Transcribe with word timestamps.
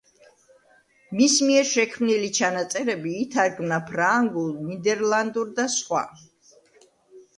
მის 1.17 1.35
მიერ 1.49 1.67
შექმნილი 1.71 2.31
ჩანაწერები 2.39 3.13
ითარგმნა 3.25 3.79
ფრანგულ, 3.91 4.49
ნიდერლანდურ 4.71 5.57
და 5.61 5.67
სხვა. 5.79 6.03